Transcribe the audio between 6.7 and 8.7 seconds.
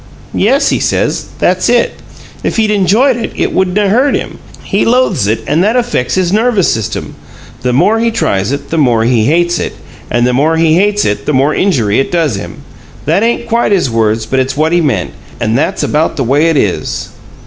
system. The more he tries